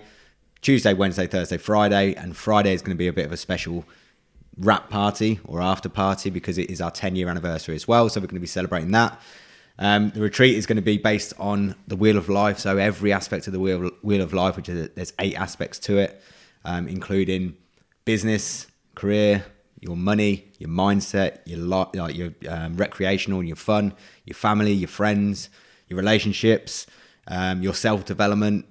Tuesday, 0.61 0.95
Wednesday, 0.95 1.27
Thursday, 1.27 1.59
Friday, 1.59 2.15
and 2.15 2.37
Friday 2.37 2.73
is 2.73 2.83
going 2.83 2.97
to 2.97 2.99
be 2.99 3.07
a 3.07 3.13
bit 3.13 3.27
of 3.27 3.33
a 3.33 3.37
special 3.37 3.85
wrap 4.59 4.89
party 4.89 5.41
or 5.45 5.61
after 5.61 5.89
party 5.89 6.31
because 6.31 6.59
it 6.59 6.71
is 6.71 6.81
our 6.81 6.91
10 6.91 7.17
year 7.17 7.29
anniversary 7.29 7.75
as 7.75 7.89
well. 7.89 8.09
So 8.09 8.21
we're 8.21 8.27
going 8.27 8.37
to 8.37 8.41
be 8.41 8.47
celebrating 8.47 8.93
that. 8.93 9.21
Um, 9.79 10.11
the 10.11 10.21
retreat 10.21 10.57
is 10.57 10.67
going 10.67 10.77
to 10.77 10.83
be 10.83 10.99
based 10.99 11.33
on 11.39 11.75
the 11.89 11.97
wheel 11.97 12.17
of 12.17 12.29
life. 12.29 12.59
So 12.61 12.79
every 12.79 13.13
aspect 13.13 13.47
of 13.49 13.53
the 13.53 13.61
wheel, 13.61 13.91
wheel 14.03 14.21
of 14.21 14.33
life, 14.33 14.57
which 14.57 14.69
is 14.69 14.91
there's 14.95 15.13
eight 15.19 15.35
aspects 15.35 15.79
to 15.81 15.99
it, 15.99 16.23
um, 16.65 16.87
including 16.87 17.57
business, 18.05 18.69
career, 18.95 19.45
your 19.81 19.97
money, 19.97 20.47
your 20.59 20.71
mindset, 20.71 21.41
your 21.45 21.59
like 21.59 22.17
your 22.17 22.31
um, 22.49 22.77
recreational 22.77 23.41
and 23.41 23.49
your 23.49 23.57
fun, 23.57 23.93
your 24.25 24.35
family, 24.35 24.73
your 24.73 24.89
friends, 24.89 25.51
your 25.89 25.99
relationships, 25.99 26.87
um, 27.27 27.63
your 27.63 27.75
self 27.75 28.05
development, 28.05 28.67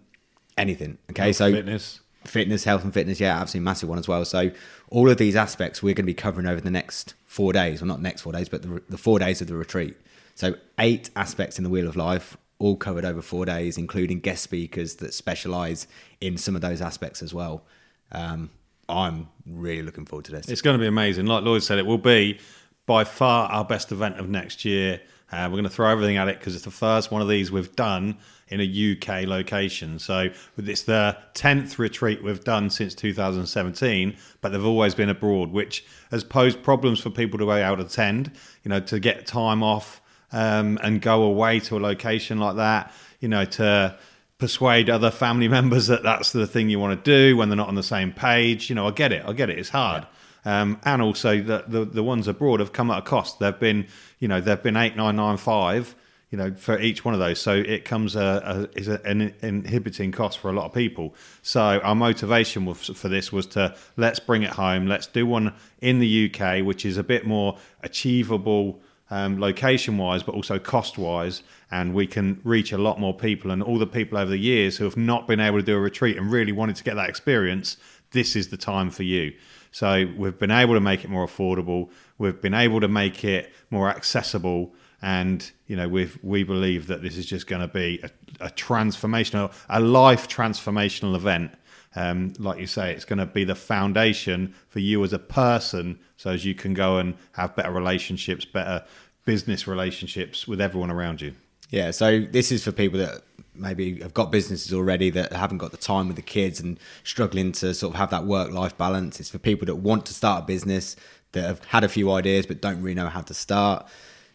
anything. 0.58 0.98
Okay, 1.12 1.26
Health, 1.26 1.36
so 1.36 1.52
fitness, 1.52 2.00
fitness, 2.26 2.64
health, 2.64 2.84
and 2.84 2.94
fitness, 2.94 3.20
yeah, 3.20 3.40
absolutely 3.40 3.66
massive 3.66 3.90
one 3.90 4.00
as 4.00 4.08
well. 4.08 4.26
So 4.26 4.52
all 4.90 5.10
of 5.10 5.18
these 5.18 5.36
aspects 5.36 5.82
we're 5.82 5.94
going 5.94 6.06
to 6.06 6.08
be 6.08 6.14
covering 6.14 6.48
over 6.48 6.62
the 6.62 6.72
next 6.72 7.14
four 7.26 7.54
days, 7.54 7.82
well, 7.82 7.88
not 7.88 8.02
next 8.02 8.22
four 8.22 8.34
days, 8.34 8.50
but 8.50 8.62
the, 8.62 8.82
the 8.90 8.98
four 8.98 9.20
days 9.20 9.42
of 9.42 9.48
the 9.48 9.56
retreat. 9.56 9.96
So 10.36 10.56
eight 10.80 11.10
aspects 11.16 11.58
in 11.58 11.64
the 11.64 11.70
wheel 11.70 11.88
of 11.88 11.96
life, 11.96 12.38
all 12.60 12.76
covered 12.76 13.06
over 13.06 13.22
four 13.22 13.46
days, 13.46 13.78
including 13.78 14.20
guest 14.20 14.44
speakers 14.44 14.96
that 14.96 15.14
specialise 15.14 15.88
in 16.22 16.38
some 16.38 16.56
of 16.56 16.62
those 16.62 16.82
aspects 16.82 17.22
as 17.22 17.34
well. 17.34 17.64
Um, 18.12 18.50
I'm 18.88 19.30
really 19.46 19.82
looking 19.82 20.06
forward 20.06 20.26
to 20.26 20.32
this. 20.32 20.50
It's 20.50 20.62
going 20.62 20.78
to 20.78 20.82
be 20.82 20.88
amazing. 20.88 21.26
Like 21.26 21.44
Lloyd 21.44 21.64
said, 21.64 21.78
it 21.80 21.86
will 21.86 21.98
be 21.98 22.40
by 22.86 23.04
far 23.04 23.50
our 23.50 23.66
best 23.66 23.92
event 23.92 24.20
of 24.20 24.30
next 24.30 24.66
year. 24.66 25.02
Uh, 25.34 25.48
we're 25.48 25.56
going 25.56 25.64
to 25.64 25.70
throw 25.70 25.90
everything 25.90 26.18
at 26.18 26.28
it 26.28 26.38
because 26.38 26.54
it's 26.54 26.64
the 26.64 26.70
first 26.70 27.10
one 27.10 27.20
of 27.20 27.28
these 27.28 27.52
we've 27.52 27.76
done 27.76 28.16
in 28.50 28.62
a 28.62 28.92
UK 28.92 29.26
location. 29.26 29.98
So 29.98 30.30
it's 30.58 30.84
the 30.84 31.18
10th 31.34 31.80
retreat 31.80 32.24
we've 32.24 32.44
done 32.44 32.70
since 32.70 32.94
2017, 32.94 34.16
but 34.42 34.52
they've 34.52 34.64
always 34.64 34.94
been 34.94 35.10
abroad, 35.10 35.52
which 35.52 35.86
has 36.12 36.24
posed 36.24 36.62
problems 36.62 37.00
for 37.00 37.10
people 37.10 37.40
to 37.40 37.48
be 37.48 37.54
able 37.54 37.78
to 37.78 37.86
attend, 37.86 38.32
you 38.64 38.70
know, 38.70 38.80
to 38.82 39.00
get 39.00 39.26
time 39.26 39.64
off 39.64 40.02
um, 40.32 40.78
and 40.84 41.02
go 41.02 41.24
away 41.24 41.60
to 41.62 41.78
a 41.78 41.80
location 41.80 42.38
like 42.38 42.58
that, 42.58 42.94
you 43.20 43.28
know, 43.28 43.44
to 43.44 43.98
persuade 44.38 44.88
other 44.88 45.10
family 45.10 45.48
members 45.58 45.88
that 45.88 46.04
that's 46.04 46.32
the 46.32 46.46
thing 46.46 46.70
you 46.70 46.80
want 46.80 47.04
to 47.04 47.12
do 47.12 47.36
when 47.36 47.50
they're 47.50 47.58
not 47.58 47.70
on 47.70 47.76
the 47.76 47.82
same 47.82 48.12
page. 48.12 48.70
You 48.70 48.76
know, 48.76 48.88
I 48.88 48.92
get 48.92 49.12
it. 49.12 49.24
I 49.26 49.34
get 49.34 49.50
it. 49.50 49.58
It's 49.58 49.70
hard. 49.70 50.04
Yeah. 50.04 50.10
Um, 50.46 50.80
and 50.84 51.02
also 51.02 51.42
the, 51.42 51.64
the, 51.68 51.86
the 51.86 52.04
ones 52.04 52.28
abroad 52.28 52.60
have 52.60 52.74
come 52.74 52.92
at 52.92 53.00
a 53.00 53.02
cost. 53.02 53.40
They've 53.40 53.58
been, 53.58 53.88
you 54.20 54.28
know, 54.28 54.42
they've 54.42 54.62
been 54.62 54.76
eight 54.76 54.96
nine 54.96 55.16
nine 55.16 55.38
five, 55.38 55.96
you 56.32 56.38
know, 56.38 56.54
for 56.54 56.80
each 56.80 57.06
one 57.06 57.14
of 57.14 57.20
those. 57.20 57.40
So 57.40 57.54
it 57.54 57.86
comes 57.86 58.16
a, 58.16 58.70
a 58.76 58.80
is 58.80 58.88
a, 58.88 59.02
an 59.06 59.34
inhibiting 59.42 60.12
cost 60.12 60.40
for 60.40 60.50
a 60.50 60.54
lot 60.54 60.66
of 60.66 60.74
people. 60.74 61.16
So 61.42 61.62
our 61.62 61.96
motivation 61.96 62.66
was, 62.66 62.88
for 62.88 63.08
this 63.08 63.32
was 63.32 63.46
to 63.48 63.76
let's 63.96 64.20
bring 64.20 64.44
it 64.44 64.52
home. 64.52 64.88
Let's 64.88 65.08
do 65.08 65.26
one 65.26 65.54
in 65.82 66.00
the 66.00 66.30
UK, 66.34 66.66
which 66.66 66.86
is 66.86 66.98
a 66.98 67.04
bit 67.04 67.26
more 67.26 67.58
achievable 67.82 68.82
um, 69.10 69.40
location 69.40 69.98
wise, 69.98 70.24
but 70.24 70.34
also 70.34 70.58
cost 70.58 70.98
wise. 70.98 71.44
And 71.72 71.94
we 71.94 72.08
can 72.08 72.42
reach 72.44 72.72
a 72.72 72.78
lot 72.78 73.00
more 73.00 73.14
people. 73.14 73.52
And 73.52 73.62
all 73.62 73.78
the 73.78 73.88
people 73.88 74.18
over 74.18 74.32
the 74.32 74.38
years 74.38 74.76
who 74.78 74.86
have 74.86 74.98
not 74.98 75.28
been 75.28 75.40
able 75.40 75.60
to 75.60 75.66
do 75.66 75.76
a 75.76 75.80
retreat 75.80 76.18
and 76.18 76.32
really 76.32 76.52
wanted 76.52 76.76
to 76.78 76.84
get 76.84 76.96
that 76.96 77.10
experience, 77.10 77.78
this 78.14 78.36
is 78.36 78.48
the 78.48 78.58
time 78.58 78.90
for 78.90 79.04
you. 79.04 79.34
So 79.72 80.08
we've 80.18 80.38
been 80.38 80.52
able 80.52 80.76
to 80.76 80.80
make 80.80 81.04
it 81.04 81.10
more 81.10 81.26
affordable. 81.26 81.90
We've 82.18 82.40
been 82.40 82.54
able 82.54 82.80
to 82.80 82.88
make 82.88 83.24
it 83.26 83.52
more 83.70 83.90
accessible. 83.90 84.74
And 85.02 85.50
you 85.68 85.76
know, 85.76 85.90
we 85.90 86.10
we 86.22 86.44
believe 86.44 86.88
that 86.88 87.02
this 87.02 87.18
is 87.18 87.26
just 87.26 87.48
going 87.48 87.62
to 87.62 87.68
be 87.68 88.00
a, 88.02 88.46
a 88.46 88.50
transformational, 88.50 89.54
a 89.70 89.82
life 89.82 90.30
transformational 90.30 91.16
event 91.16 91.52
um, 91.96 92.34
like 92.40 92.60
you 92.60 92.68
say, 92.68 92.94
it's 92.94 93.06
going 93.06 93.20
to 93.20 93.26
be 93.26 93.44
the 93.44 93.56
foundation 93.56 94.54
for 94.70 94.80
you 94.80 95.04
as 95.04 95.14
a 95.14 95.20
person, 95.20 96.00
so 96.18 96.32
as 96.32 96.44
you 96.46 96.56
can 96.56 96.74
go 96.74 96.98
and 96.98 97.16
have 97.34 97.56
better 97.56 97.72
relationships, 97.72 98.46
better 98.46 98.84
business 99.26 99.68
relationships 99.68 100.48
with 100.48 100.60
everyone 100.60 100.90
around 100.90 101.22
you. 101.22 101.34
Yeah, 101.70 101.92
so 101.92 102.22
this 102.22 102.52
is 102.52 102.64
for 102.64 102.72
people 102.72 103.00
that 103.00 103.22
maybe 103.56 104.00
have 104.02 104.14
got 104.14 104.32
businesses 104.32 104.74
already 104.74 105.10
that 105.12 105.34
haven't 105.34 105.58
got 105.60 105.72
the 105.72 105.78
time 105.78 106.08
with 106.08 106.16
the 106.16 106.22
kids 106.22 106.60
and 106.60 106.80
struggling 107.04 107.52
to 107.54 107.74
sort 107.74 107.94
of 107.94 107.98
have 108.00 108.10
that 108.12 108.26
work 108.26 108.52
life 108.52 108.78
balance. 108.78 109.20
It's 109.20 109.30
for 109.30 109.40
people 109.40 109.66
that 109.68 109.76
want 109.76 110.06
to 110.08 110.14
start 110.14 110.44
a 110.44 110.46
business 110.46 110.96
that 111.34 111.44
have 111.44 111.64
had 111.66 111.84
a 111.84 111.90
few 111.90 112.12
ideas 112.12 112.46
but 112.46 112.62
don't 112.62 112.82
really 112.82 112.96
know 112.96 113.10
how 113.10 113.22
to 113.22 113.34
start. 113.34 113.88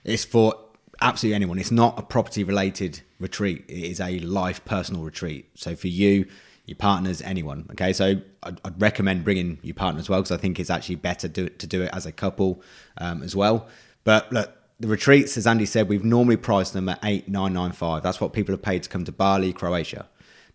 It's 0.05 0.25
for 0.25 0.55
absolutely 1.01 1.35
anyone. 1.35 1.59
It's 1.59 1.71
not 1.71 1.99
a 1.99 2.03
property 2.03 2.45
related 2.45 3.03
retreat, 3.21 3.65
it 3.69 3.85
is 3.85 4.01
a 4.01 4.19
life 4.21 4.65
personal 4.65 5.03
retreat. 5.03 5.51
So 5.55 5.75
for 5.75 5.89
you, 5.89 6.27
your 6.67 6.77
partners, 6.77 7.23
anyone. 7.23 7.67
Okay, 7.73 7.95
so 7.95 8.21
I'd, 8.43 8.61
I'd 8.63 8.81
recommend 8.81 9.25
bringing 9.25 9.59
your 9.63 9.75
partner 9.75 10.01
as 10.01 10.09
well 10.09 10.21
because 10.21 10.33
I 10.33 10.37
think 10.37 10.61
it's 10.61 10.69
actually 10.69 10.97
better 10.97 11.27
do, 11.27 11.49
to 11.49 11.67
do 11.67 11.83
it 11.83 11.91
as 11.95 12.05
a 12.05 12.13
couple 12.13 12.63
um, 12.99 13.23
as 13.23 13.35
well. 13.35 13.69
But 14.05 14.31
look, 14.31 14.53
the 14.80 14.88
retreats, 14.88 15.37
as 15.37 15.47
Andi 15.47 15.66
said, 15.66 15.88
we've 15.88 16.04
normally 16.04 16.37
priced 16.37 16.73
them 16.73 16.88
at 16.88 16.99
eight 17.02 17.28
nine 17.28 17.52
nine 17.52 17.73
five. 17.73 18.02
That's 18.02 18.20
what 18.20 18.32
people 18.32 18.52
have 18.52 18.62
paid 18.62 18.82
to 18.85 18.88
come 18.88 19.04
to 19.04 19.12
Bali, 19.12 19.52
Croatia. 19.52 20.08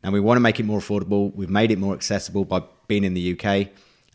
Now 0.03 0.11
we 0.11 0.19
want 0.19 0.37
to 0.37 0.41
make 0.41 0.59
it 0.59 0.63
more 0.63 0.79
affordable. 0.79 1.33
We've 1.35 1.49
made 1.49 1.71
it 1.71 1.79
more 1.79 1.93
accessible 1.93 2.45
by 2.45 2.63
being 2.87 3.03
in 3.03 3.13
the 3.13 3.33
UK, 3.33 3.45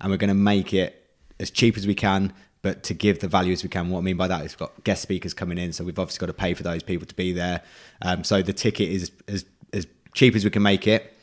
and 0.00 0.10
we're 0.10 0.16
going 0.16 0.28
to 0.28 0.34
make 0.34 0.72
it 0.72 1.10
as 1.40 1.50
cheap 1.50 1.76
as 1.76 1.86
we 1.86 1.94
can, 1.94 2.32
but 2.62 2.82
to 2.84 2.94
give 2.94 3.20
the 3.20 3.28
value 3.28 3.52
as 3.52 3.62
we 3.62 3.68
can. 3.68 3.90
What 3.90 4.00
I 4.00 4.02
mean 4.02 4.16
by 4.16 4.28
that 4.28 4.44
is 4.44 4.52
we've 4.52 4.58
got 4.58 4.84
guest 4.84 5.02
speakers 5.02 5.34
coming 5.34 5.58
in, 5.58 5.72
so 5.72 5.84
we've 5.84 5.98
obviously 5.98 6.20
got 6.20 6.26
to 6.26 6.38
pay 6.38 6.54
for 6.54 6.62
those 6.62 6.82
people 6.82 7.06
to 7.06 7.14
be 7.14 7.32
there. 7.32 7.62
Um, 8.02 8.24
so 8.24 8.42
the 8.42 8.52
ticket 8.52 8.88
is 8.88 9.12
as 9.26 9.44
as 9.72 9.86
cheap 10.14 10.34
as 10.34 10.44
we 10.44 10.50
can 10.50 10.62
make 10.62 10.86
it 10.86 11.14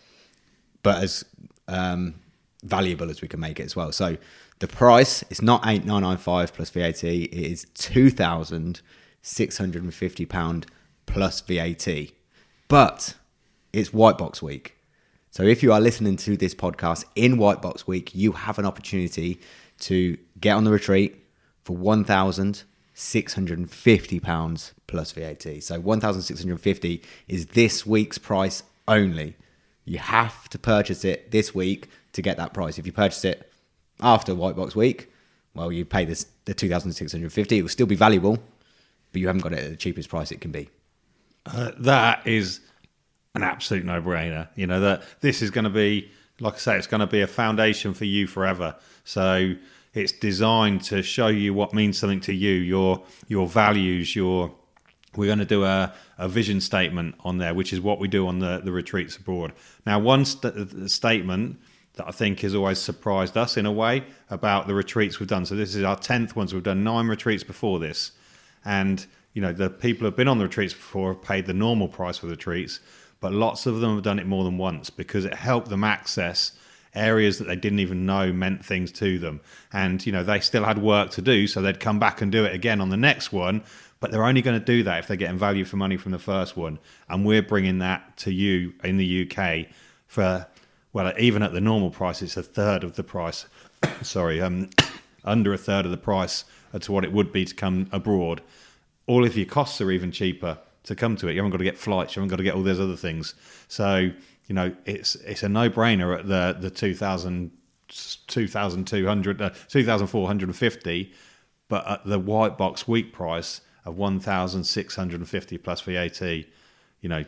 but 0.85 1.03
as 1.03 1.25
um, 1.67 2.13
valuable 2.61 3.09
as 3.09 3.19
we 3.19 3.27
can 3.27 3.39
make 3.39 3.59
it 3.59 3.63
as 3.63 3.75
well. 3.75 3.91
So 3.91 4.17
the 4.59 4.67
price 4.67 5.23
is 5.29 5.41
not 5.41 5.65
eight 5.65 5.85
nine 5.85 6.01
nine 6.03 6.17
five 6.17 6.53
plus 6.53 6.69
VAT. 6.69 7.03
It 7.03 7.33
is 7.33 7.67
two 7.73 8.09
thousand 8.09 8.81
six 9.21 9.57
hundred 9.57 9.83
and 9.83 9.93
fifty 9.93 10.25
pound 10.25 10.65
plus 11.05 11.41
VAT. 11.41 11.87
But 12.67 13.15
it's 13.73 13.93
White 13.93 14.17
Box 14.17 14.41
Week. 14.41 14.77
So 15.29 15.43
if 15.43 15.61
you 15.61 15.73
are 15.73 15.81
listening 15.81 16.15
to 16.17 16.37
this 16.37 16.55
podcast 16.55 17.03
in 17.15 17.37
White 17.37 17.61
Box 17.61 17.85
Week, 17.85 18.15
you 18.15 18.31
have 18.31 18.57
an 18.57 18.65
opportunity 18.65 19.39
to 19.81 20.17
get 20.39 20.53
on 20.53 20.63
the 20.63 20.71
retreat 20.71 21.25
for 21.63 21.75
one 21.75 22.05
thousand 22.05 22.63
six 22.93 23.33
hundred 23.33 23.59
and 23.59 23.69
fifty 23.69 24.19
pounds 24.21 24.73
plus 24.87 25.11
VAT. 25.11 25.61
So 25.61 25.79
one 25.79 25.99
thousand 25.99 26.21
six 26.21 26.39
hundred 26.39 26.53
and 26.53 26.61
fifty 26.61 27.03
is 27.27 27.47
this 27.47 27.85
week's 27.85 28.17
price 28.17 28.63
only. 28.87 29.35
You 29.83 29.99
have 29.99 30.47
to 30.49 30.57
purchase 30.57 31.03
it 31.03 31.31
this 31.31 31.53
week 31.53 31.89
to 32.13 32.21
get 32.21 32.37
that 32.37 32.53
price. 32.53 32.79
If 32.79 32.85
you 32.85 32.93
purchase 32.93 33.25
it 33.25 33.51
after 34.01 34.35
White 34.35 34.55
Box 34.55 34.75
Week, 34.75 35.11
well, 35.53 35.71
you 35.71 35.85
pay 35.85 36.05
this 36.05 36.27
the 36.45 36.53
two 36.53 36.69
thousand 36.69 36.91
six 36.93 37.11
hundred 37.11 37.31
fifty. 37.31 37.57
It 37.57 37.61
will 37.61 37.69
still 37.69 37.87
be 37.87 37.95
valuable, 37.95 38.37
but 39.11 39.21
you 39.21 39.27
haven't 39.27 39.41
got 39.41 39.53
it 39.53 39.59
at 39.59 39.69
the 39.69 39.77
cheapest 39.77 40.09
price 40.09 40.31
it 40.31 40.41
can 40.41 40.51
be. 40.51 40.69
Uh, 41.45 41.71
that 41.77 42.25
is 42.25 42.59
an 43.35 43.43
absolute 43.43 43.85
no-brainer. 43.85 44.47
You 44.55 44.67
know 44.67 44.79
that 44.79 45.03
this 45.21 45.41
is 45.41 45.51
going 45.51 45.65
to 45.65 45.69
be, 45.69 46.11
like 46.39 46.55
I 46.55 46.57
say, 46.57 46.77
it's 46.77 46.87
going 46.87 47.01
to 47.01 47.07
be 47.07 47.21
a 47.21 47.27
foundation 47.27 47.93
for 47.93 48.05
you 48.05 48.27
forever. 48.27 48.75
So 49.03 49.55
it's 49.93 50.11
designed 50.11 50.83
to 50.85 51.01
show 51.03 51.27
you 51.27 51.53
what 51.53 51.73
means 51.73 51.97
something 51.97 52.21
to 52.21 52.33
you, 52.33 52.51
your 52.51 53.03
your 53.27 53.47
values, 53.47 54.15
your. 54.15 54.51
We're 55.17 55.27
going 55.27 55.39
to 55.39 55.45
do 55.45 55.63
a, 55.63 55.93
a 56.17 56.27
vision 56.27 56.59
statement 56.59 57.15
on 57.23 57.37
there, 57.37 57.53
which 57.53 57.71
is 57.71 57.79
what 57.79 57.99
we 57.99 58.09
do 58.09 58.27
on 58.27 58.39
the, 58.39 58.59
the 58.61 58.73
retreats 58.73 59.15
abroad. 59.15 59.53
Now, 59.85 59.97
one 59.97 60.25
st- 60.25 60.91
statement 60.91 61.57
that 61.95 62.07
I 62.07 62.11
think 62.11 62.41
has 62.41 62.55
always 62.55 62.79
surprised 62.79 63.37
us 63.37 63.57
in 63.57 63.65
a 63.65 63.71
way 63.71 64.03
about 64.29 64.67
the 64.67 64.73
retreats 64.73 65.19
we've 65.19 65.29
done. 65.29 65.45
So 65.45 65.55
this 65.55 65.75
is 65.75 65.83
our 65.83 65.97
tenth 65.97 66.35
ones. 66.35 66.53
We've 66.53 66.63
done 66.63 66.83
nine 66.83 67.07
retreats 67.07 67.43
before 67.43 67.79
this, 67.79 68.11
and 68.63 69.05
you 69.33 69.41
know 69.41 69.53
the 69.53 69.69
people 69.69 69.99
who 70.01 70.05
have 70.05 70.15
been 70.15 70.27
on 70.27 70.37
the 70.37 70.45
retreats 70.45 70.73
before 70.73 71.13
have 71.13 71.21
paid 71.21 71.45
the 71.45 71.53
normal 71.53 71.87
price 71.87 72.17
for 72.17 72.25
the 72.25 72.33
retreats, 72.33 72.79
but 73.19 73.31
lots 73.31 73.65
of 73.65 73.79
them 73.79 73.95
have 73.95 74.03
done 74.03 74.19
it 74.19 74.27
more 74.27 74.43
than 74.43 74.57
once 74.57 74.89
because 74.89 75.25
it 75.25 75.33
helped 75.33 75.69
them 75.69 75.83
access 75.83 76.51
areas 76.95 77.37
that 77.37 77.47
they 77.47 77.55
didn't 77.55 77.79
even 77.79 78.05
know 78.05 78.31
meant 78.31 78.65
things 78.65 78.91
to 78.93 79.19
them. 79.19 79.41
And, 79.73 80.03
you 80.05 80.11
know, 80.11 80.23
they 80.23 80.39
still 80.39 80.63
had 80.63 80.81
work 80.81 81.11
to 81.11 81.21
do, 81.21 81.47
so 81.47 81.61
they'd 81.61 81.79
come 81.79 81.99
back 81.99 82.21
and 82.21 82.31
do 82.31 82.45
it 82.45 82.53
again 82.53 82.81
on 82.81 82.89
the 82.89 82.97
next 82.97 83.31
one. 83.31 83.63
But 83.99 84.11
they're 84.11 84.25
only 84.25 84.41
going 84.41 84.59
to 84.59 84.65
do 84.65 84.83
that 84.83 84.99
if 84.99 85.07
they're 85.07 85.17
getting 85.17 85.37
value 85.37 85.65
for 85.65 85.77
money 85.77 85.97
from 85.97 86.11
the 86.11 86.19
first 86.19 86.57
one. 86.57 86.79
And 87.09 87.25
we're 87.25 87.41
bringing 87.41 87.79
that 87.79 88.17
to 88.17 88.31
you 88.31 88.73
in 88.83 88.97
the 88.97 89.29
UK 89.29 89.67
for, 90.07 90.47
well, 90.95 91.11
even 91.19 91.43
at 91.43 91.51
the 91.51 91.59
normal 91.59 91.89
price, 91.91 92.21
it's 92.21 92.37
a 92.37 92.41
third 92.41 92.81
of 92.81 92.95
the 92.95 93.03
price. 93.03 93.47
Sorry, 94.01 94.39
um, 94.39 94.69
under 95.25 95.53
a 95.53 95.57
third 95.57 95.83
of 95.83 95.91
the 95.91 95.97
price 95.97 96.45
to 96.79 96.91
what 96.93 97.03
it 97.03 97.11
would 97.11 97.33
be 97.33 97.43
to 97.43 97.53
come 97.53 97.89
abroad. 97.91 98.41
All 99.05 99.25
of 99.25 99.35
your 99.35 99.45
costs 99.45 99.81
are 99.81 99.91
even 99.91 100.13
cheaper 100.13 100.57
to 100.83 100.95
come 100.95 101.17
to 101.17 101.27
it. 101.27 101.33
You 101.33 101.39
haven't 101.39 101.51
got 101.51 101.57
to 101.57 101.65
get 101.65 101.77
flights. 101.77 102.15
You 102.15 102.21
haven't 102.21 102.29
got 102.29 102.37
to 102.37 102.43
get 102.43 102.55
all 102.55 102.63
those 102.63 102.79
other 102.79 102.95
things. 102.95 103.35
So 103.67 104.09
you 104.47 104.55
know, 104.55 104.73
it's 104.85 105.15
it's 105.15 105.43
a 105.43 105.49
no 105.49 105.69
brainer 105.69 106.17
at 106.17 106.29
the 106.29 106.55
the 106.57 106.69
2000, 106.69 107.51
2,200, 108.27 109.41
uh, 109.41 109.49
2,450, 109.67 111.13
but 111.67 111.87
at 111.89 112.05
the 112.05 112.19
white 112.19 112.57
box 112.57 112.87
week 112.87 113.11
price 113.11 113.59
of 113.83 113.97
1,650 113.97 115.57
plus 115.57 115.81
VAT, 115.81 116.45
you 117.05 117.09
know, 117.09 117.23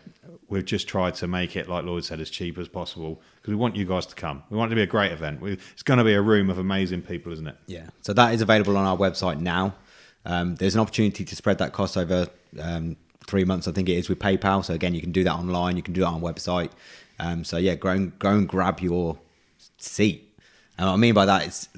we've 0.49 0.65
just 0.65 0.87
tried 0.87 1.13
to 1.13 1.27
make 1.27 1.55
it, 1.55 1.69
like 1.69 1.85
Lloyd 1.85 2.03
said, 2.03 2.19
as 2.19 2.31
cheap 2.31 2.57
as 2.57 2.67
possible 2.67 3.21
because 3.35 3.51
we 3.51 3.55
want 3.55 3.75
you 3.75 3.85
guys 3.85 4.07
to 4.07 4.15
come. 4.15 4.41
We 4.49 4.57
want 4.57 4.69
it 4.69 4.71
to 4.71 4.75
be 4.75 4.81
a 4.81 4.87
great 4.87 5.11
event. 5.11 5.39
We, 5.39 5.51
it's 5.51 5.83
going 5.83 5.99
to 5.99 6.03
be 6.03 6.15
a 6.15 6.21
room 6.21 6.49
of 6.49 6.57
amazing 6.57 7.03
people, 7.03 7.31
isn't 7.31 7.45
it? 7.45 7.55
Yeah. 7.67 7.85
So 8.01 8.11
that 8.13 8.33
is 8.33 8.41
available 8.41 8.75
on 8.75 8.87
our 8.87 8.97
website 8.97 9.39
now. 9.39 9.75
Um, 10.25 10.55
there's 10.55 10.73
an 10.73 10.81
opportunity 10.81 11.23
to 11.23 11.35
spread 11.35 11.59
that 11.59 11.73
cost 11.73 11.95
over 11.95 12.25
um, 12.59 12.97
three 13.27 13.45
months, 13.45 13.67
I 13.67 13.71
think 13.71 13.87
it 13.87 13.97
is, 13.97 14.09
with 14.09 14.17
PayPal. 14.17 14.65
So 14.65 14.73
again, 14.73 14.95
you 14.95 15.01
can 15.01 15.11
do 15.11 15.23
that 15.25 15.35
online. 15.35 15.77
You 15.77 15.83
can 15.83 15.93
do 15.93 16.01
that 16.01 16.07
on 16.07 16.21
website. 16.21 16.71
Um, 17.19 17.43
so 17.43 17.57
yeah, 17.57 17.75
go 17.75 17.89
and 17.89 18.17
go 18.17 18.31
and 18.31 18.49
grab 18.49 18.79
your 18.79 19.19
seat. 19.77 20.39
And 20.79 20.87
what 20.87 20.93
I 20.93 20.97
mean 20.97 21.13
by 21.13 21.27
that 21.27 21.45
is 21.45 21.69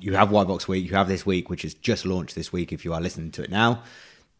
you 0.00 0.14
have 0.14 0.30
White 0.30 0.48
Box 0.48 0.66
Week, 0.66 0.88
you 0.88 0.96
have 0.96 1.08
this 1.08 1.26
week, 1.26 1.50
which 1.50 1.62
is 1.62 1.74
just 1.74 2.06
launched 2.06 2.36
this 2.36 2.54
week. 2.54 2.72
If 2.72 2.86
you 2.86 2.94
are 2.94 3.02
listening 3.02 3.32
to 3.32 3.42
it 3.42 3.50
now, 3.50 3.82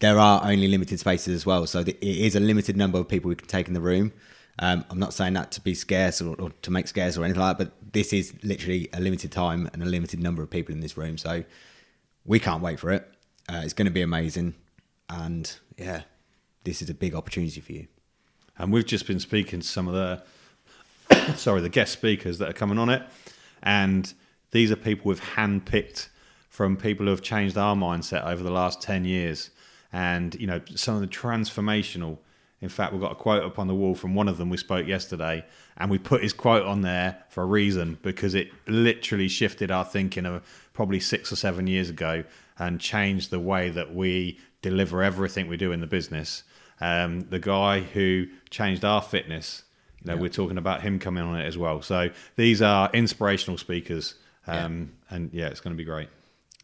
there 0.04 0.18
are 0.18 0.42
only 0.44 0.68
limited 0.68 1.00
spaces 1.00 1.34
as 1.34 1.46
well, 1.46 1.66
so 1.66 1.80
it 1.80 1.96
is 2.02 2.36
a 2.36 2.40
limited 2.40 2.76
number 2.76 2.98
of 2.98 3.08
people 3.08 3.30
we 3.30 3.34
can 3.34 3.48
take 3.48 3.68
in 3.68 3.74
the 3.74 3.80
room. 3.80 4.12
Um, 4.58 4.84
I'm 4.90 4.98
not 4.98 5.14
saying 5.14 5.32
that 5.32 5.50
to 5.52 5.62
be 5.62 5.74
scarce 5.74 6.20
or, 6.20 6.36
or, 6.38 6.50
to 6.60 6.70
make 6.70 6.88
scarce 6.88 7.16
or 7.16 7.24
anything 7.24 7.40
like 7.40 7.56
that, 7.56 7.64
but 7.64 7.92
this 7.94 8.12
is 8.12 8.34
literally 8.44 8.90
a 8.92 9.00
limited 9.00 9.32
time 9.32 9.70
and 9.72 9.82
a 9.82 9.86
limited 9.86 10.22
number 10.22 10.42
of 10.42 10.50
people 10.50 10.74
in 10.74 10.80
this 10.80 10.98
room. 10.98 11.16
So 11.16 11.42
we 12.26 12.38
can't 12.38 12.62
wait 12.62 12.78
for 12.80 12.90
it. 12.90 13.10
Uh, 13.48 13.62
it's 13.64 13.72
going 13.72 13.86
to 13.86 13.92
be 13.92 14.02
amazing, 14.02 14.54
and 15.08 15.50
yeah, 15.78 16.02
this 16.64 16.82
is 16.82 16.90
a 16.90 16.94
big 16.94 17.14
opportunity 17.14 17.62
for 17.62 17.72
you. 17.72 17.86
And 18.58 18.70
we've 18.74 18.84
just 18.84 19.06
been 19.06 19.20
speaking 19.20 19.60
to 19.60 19.66
some 19.66 19.88
of 19.88 19.94
the 19.94 21.34
sorry, 21.36 21.62
the 21.62 21.70
guest 21.70 21.94
speakers 21.94 22.36
that 22.38 22.50
are 22.50 22.54
coming 22.54 22.78
on 22.78 22.90
it. 22.90 23.02
And 23.62 24.12
these 24.50 24.70
are 24.70 24.76
people 24.76 25.08
we've 25.08 25.20
handpicked 25.20 26.08
from 26.50 26.76
people 26.76 27.06
who 27.06 27.10
have 27.10 27.22
changed 27.22 27.56
our 27.56 27.74
mindset 27.74 28.26
over 28.26 28.42
the 28.42 28.52
last 28.52 28.82
10 28.82 29.06
years. 29.06 29.48
And, 29.94 30.34
you 30.34 30.48
know, 30.48 30.60
some 30.74 30.96
of 30.96 31.00
the 31.00 31.06
transformational. 31.06 32.18
In 32.60 32.68
fact, 32.68 32.92
we've 32.92 33.00
got 33.00 33.12
a 33.12 33.16
quote 33.16 33.44
up 33.44 33.58
on 33.58 33.68
the 33.68 33.74
wall 33.74 33.94
from 33.94 34.14
one 34.14 34.26
of 34.26 34.38
them 34.38 34.50
we 34.50 34.56
spoke 34.56 34.86
yesterday, 34.86 35.44
and 35.76 35.90
we 35.90 35.98
put 35.98 36.22
his 36.22 36.32
quote 36.32 36.64
on 36.64 36.80
there 36.80 37.22
for 37.28 37.42
a 37.42 37.46
reason 37.46 37.98
because 38.02 38.34
it 38.34 38.48
literally 38.66 39.28
shifted 39.28 39.70
our 39.70 39.84
thinking 39.84 40.26
of 40.26 40.42
probably 40.72 40.98
six 40.98 41.30
or 41.30 41.36
seven 41.36 41.66
years 41.66 41.90
ago 41.90 42.24
and 42.58 42.80
changed 42.80 43.30
the 43.30 43.38
way 43.38 43.70
that 43.70 43.94
we 43.94 44.38
deliver 44.62 45.02
everything 45.02 45.46
we 45.46 45.56
do 45.56 45.70
in 45.72 45.80
the 45.80 45.86
business. 45.86 46.42
Um, 46.80 47.20
the 47.30 47.38
guy 47.38 47.80
who 47.80 48.26
changed 48.50 48.84
our 48.84 49.02
fitness 49.02 49.62
you 50.04 50.10
know, 50.10 50.16
yeah. 50.16 50.22
we're 50.22 50.28
talking 50.28 50.58
about 50.58 50.82
him 50.82 50.98
coming 50.98 51.22
on 51.22 51.38
it 51.40 51.46
as 51.46 51.56
well. 51.56 51.82
So 51.82 52.10
these 52.36 52.60
are 52.60 52.90
inspirational 52.92 53.58
speakers, 53.58 54.14
um, 54.46 54.92
yeah. 55.10 55.16
and 55.16 55.30
yeah, 55.32 55.46
it's 55.46 55.60
going 55.60 55.74
to 55.74 55.78
be 55.78 55.84
great. 55.84 56.08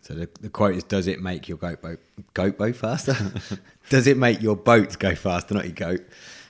So 0.03 0.15
the, 0.15 0.29
the 0.41 0.49
quote 0.49 0.77
is: 0.77 0.85
Does 0.85 1.07
it 1.07 1.23
make 1.23 1.49
your 1.49 1.59
goat 1.59 1.83
boat 1.83 2.01
goat 2.35 2.59
boat 2.59 2.77
faster? 2.77 3.17
does 3.89 4.07
it 4.07 4.17
make 4.17 4.41
your 4.43 4.57
boat 4.57 4.99
go 4.99 5.15
faster, 5.15 5.55
not 5.55 5.65
your 5.65 5.75
goat? 5.75 6.01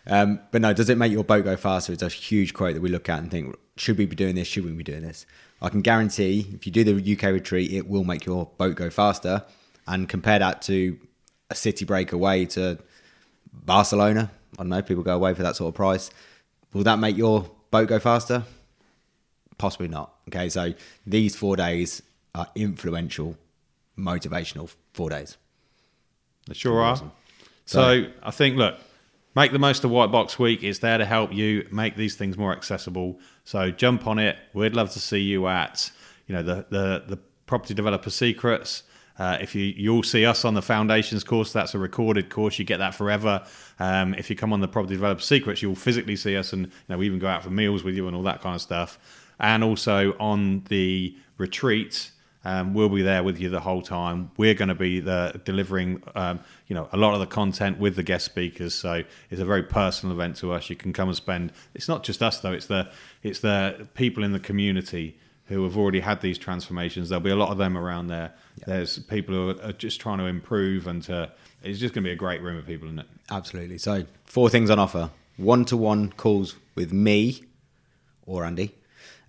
Um, 0.06 0.40
but 0.50 0.62
no, 0.62 0.72
does 0.72 0.88
it 0.88 0.98
make 0.98 1.12
your 1.12 1.24
boat 1.24 1.44
go 1.44 1.56
faster? 1.56 1.92
It's 1.92 2.02
a 2.02 2.08
huge 2.08 2.54
quote 2.54 2.74
that 2.74 2.80
we 2.80 2.88
look 2.88 3.08
at 3.08 3.18
and 3.18 3.30
think: 3.30 3.56
Should 3.76 3.98
we 3.98 4.06
be 4.06 4.16
doing 4.16 4.34
this? 4.34 4.48
Should 4.48 4.64
we 4.64 4.72
be 4.72 4.84
doing 4.84 5.02
this? 5.02 5.26
I 5.62 5.68
can 5.68 5.82
guarantee, 5.82 6.46
if 6.54 6.66
you 6.66 6.72
do 6.72 6.84
the 6.84 7.12
UK 7.12 7.24
retreat, 7.24 7.70
it 7.72 7.86
will 7.86 8.04
make 8.04 8.24
your 8.24 8.50
boat 8.56 8.76
go 8.76 8.90
faster. 8.90 9.44
And 9.86 10.08
compare 10.08 10.38
that 10.38 10.62
to 10.62 10.98
a 11.50 11.54
city 11.54 11.84
break 11.84 12.12
away 12.12 12.46
to 12.46 12.78
Barcelona. 13.52 14.30
I 14.54 14.62
don't 14.62 14.68
know. 14.68 14.82
People 14.82 15.02
go 15.02 15.16
away 15.16 15.34
for 15.34 15.42
that 15.42 15.56
sort 15.56 15.68
of 15.68 15.74
price 15.74 16.10
Will 16.72 16.84
that 16.84 16.98
make 16.98 17.16
your 17.16 17.50
boat 17.70 17.88
go 17.88 17.98
faster? 17.98 18.44
Possibly 19.58 19.88
not. 19.88 20.14
Okay, 20.28 20.48
so 20.48 20.72
these 21.06 21.34
four 21.34 21.56
days 21.56 22.02
are 22.34 22.48
influential, 22.54 23.36
motivational 23.98 24.74
four 24.92 25.10
days. 25.10 25.36
They 26.46 26.54
sure 26.54 26.80
are. 26.80 26.96
So, 26.96 27.10
so 27.66 28.06
I 28.22 28.30
think, 28.30 28.56
look, 28.56 28.78
make 29.34 29.52
the 29.52 29.58
most 29.58 29.84
of 29.84 29.90
White 29.90 30.10
Box 30.10 30.38
Week. 30.38 30.62
It's 30.62 30.80
there 30.80 30.98
to 30.98 31.04
help 31.04 31.32
you 31.32 31.66
make 31.70 31.96
these 31.96 32.16
things 32.16 32.36
more 32.36 32.52
accessible. 32.52 33.18
So 33.44 33.70
jump 33.70 34.06
on 34.06 34.18
it. 34.18 34.36
We'd 34.52 34.74
love 34.74 34.90
to 34.92 35.00
see 35.00 35.20
you 35.20 35.46
at, 35.48 35.90
you 36.26 36.34
know, 36.34 36.42
the 36.42 36.66
the, 36.70 37.04
the 37.06 37.18
property 37.46 37.74
developer 37.74 38.10
secrets. 38.10 38.84
Uh, 39.18 39.36
if 39.40 39.54
you 39.54 39.64
you'll 39.76 40.02
see 40.02 40.24
us 40.24 40.44
on 40.44 40.54
the 40.54 40.62
foundations 40.62 41.22
course, 41.22 41.52
that's 41.52 41.74
a 41.74 41.78
recorded 41.78 42.30
course. 42.30 42.58
You 42.58 42.64
get 42.64 42.78
that 42.78 42.94
forever. 42.94 43.44
Um, 43.78 44.14
if 44.14 44.30
you 44.30 44.36
come 44.36 44.52
on 44.52 44.60
the 44.60 44.68
property 44.68 44.94
developer 44.94 45.20
secrets, 45.20 45.60
you'll 45.60 45.74
physically 45.74 46.16
see 46.16 46.36
us, 46.36 46.54
and 46.54 46.66
you 46.66 46.72
know, 46.88 46.96
we 46.96 47.06
even 47.06 47.18
go 47.18 47.28
out 47.28 47.42
for 47.42 47.50
meals 47.50 47.84
with 47.84 47.94
you 47.94 48.06
and 48.06 48.16
all 48.16 48.22
that 48.22 48.40
kind 48.40 48.54
of 48.54 48.62
stuff. 48.62 48.98
And 49.38 49.62
also 49.62 50.16
on 50.18 50.64
the 50.68 51.16
retreat, 51.38 52.12
um, 52.44 52.74
we'll 52.74 52.88
be 52.88 53.02
there 53.02 53.22
with 53.22 53.38
you 53.38 53.48
the 53.50 53.60
whole 53.60 53.82
time. 53.82 54.30
We're 54.36 54.54
going 54.54 54.68
to 54.68 54.74
be 54.74 55.00
the 55.00 55.40
delivering, 55.44 56.02
um, 56.14 56.40
you 56.68 56.74
know, 56.74 56.88
a 56.92 56.96
lot 56.96 57.14
of 57.14 57.20
the 57.20 57.26
content 57.26 57.78
with 57.78 57.96
the 57.96 58.02
guest 58.02 58.24
speakers. 58.24 58.74
So 58.74 59.02
it's 59.30 59.40
a 59.40 59.44
very 59.44 59.62
personal 59.62 60.14
event 60.14 60.36
to 60.36 60.52
us. 60.52 60.70
You 60.70 60.76
can 60.76 60.92
come 60.92 61.08
and 61.08 61.16
spend. 61.16 61.52
It's 61.74 61.88
not 61.88 62.02
just 62.02 62.22
us 62.22 62.40
though. 62.40 62.52
It's 62.52 62.66
the 62.66 62.90
it's 63.22 63.40
the 63.40 63.86
people 63.94 64.24
in 64.24 64.32
the 64.32 64.40
community 64.40 65.18
who 65.50 65.64
have 65.64 65.76
already 65.76 66.00
had 66.00 66.20
these 66.20 66.38
transformations. 66.38 67.08
There'll 67.08 67.20
be 67.20 67.30
a 67.30 67.36
lot 67.36 67.50
of 67.50 67.58
them 67.58 67.76
around 67.76 68.06
there. 68.06 68.32
Yeah. 68.58 68.64
There's 68.66 69.00
people 69.00 69.34
who 69.34 69.60
are 69.62 69.72
just 69.72 70.00
trying 70.00 70.18
to 70.18 70.26
improve, 70.26 70.86
and 70.86 71.02
to, 71.02 71.32
it's 71.64 71.80
just 71.80 71.92
going 71.92 72.04
to 72.04 72.08
be 72.08 72.12
a 72.12 72.16
great 72.16 72.40
room 72.40 72.56
of 72.56 72.66
people, 72.66 72.86
isn't 72.86 73.00
it? 73.00 73.06
Absolutely. 73.30 73.76
So, 73.78 74.04
four 74.26 74.48
things 74.48 74.70
on 74.70 74.78
offer 74.78 75.10
one 75.36 75.64
to 75.64 75.76
one 75.76 76.12
calls 76.12 76.54
with 76.76 76.92
me 76.92 77.42
or 78.26 78.42
Andi. 78.42 78.70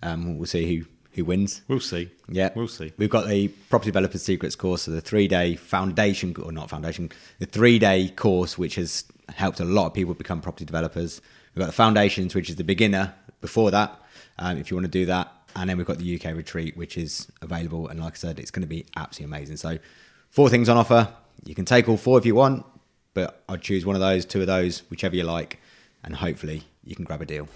Um, 0.02 0.38
we'll 0.38 0.46
see 0.46 0.76
who, 0.76 0.86
who 1.14 1.24
wins. 1.24 1.62
We'll 1.68 1.80
see. 1.80 2.10
Yeah. 2.28 2.50
We'll 2.54 2.68
see. 2.68 2.92
We've 2.96 3.10
got 3.10 3.26
the 3.26 3.48
Property 3.48 3.90
Developer 3.90 4.18
Secrets 4.18 4.56
course, 4.56 4.82
so 4.82 4.90
the 4.90 5.00
three 5.00 5.28
day 5.28 5.56
foundation, 5.56 6.34
or 6.42 6.52
not 6.52 6.70
foundation, 6.70 7.10
the 7.38 7.46
three 7.46 7.78
day 7.78 8.08
course, 8.08 8.56
which 8.56 8.76
has 8.76 9.04
helped 9.28 9.60
a 9.60 9.64
lot 9.64 9.86
of 9.86 9.94
people 9.94 10.14
become 10.14 10.40
property 10.40 10.64
developers. 10.64 11.20
We've 11.54 11.60
got 11.60 11.66
the 11.66 11.72
foundations, 11.72 12.34
which 12.34 12.48
is 12.48 12.56
the 12.56 12.64
beginner 12.64 13.14
before 13.40 13.70
that. 13.70 13.98
Um, 14.38 14.56
if 14.56 14.70
you 14.70 14.76
want 14.76 14.86
to 14.86 14.90
do 14.90 15.06
that, 15.06 15.30
and 15.54 15.68
then 15.68 15.76
we've 15.76 15.86
got 15.86 15.98
the 15.98 16.16
UK 16.16 16.34
retreat, 16.34 16.76
which 16.76 16.96
is 16.96 17.30
available. 17.42 17.88
And 17.88 18.00
like 18.00 18.14
I 18.14 18.16
said, 18.16 18.38
it's 18.38 18.50
going 18.50 18.62
to 18.62 18.68
be 18.68 18.86
absolutely 18.96 19.36
amazing. 19.36 19.56
So, 19.58 19.78
four 20.30 20.48
things 20.48 20.68
on 20.68 20.76
offer. 20.76 21.12
You 21.44 21.54
can 21.54 21.64
take 21.64 21.88
all 21.88 21.96
four 21.96 22.18
if 22.18 22.24
you 22.24 22.34
want, 22.34 22.64
but 23.14 23.42
I'd 23.48 23.60
choose 23.60 23.84
one 23.84 23.96
of 23.96 24.00
those, 24.00 24.24
two 24.24 24.40
of 24.40 24.46
those, 24.46 24.80
whichever 24.90 25.16
you 25.16 25.24
like, 25.24 25.60
and 26.04 26.16
hopefully 26.16 26.62
you 26.84 26.96
can 26.96 27.04
grab 27.04 27.20
a 27.20 27.26
deal. 27.26 27.48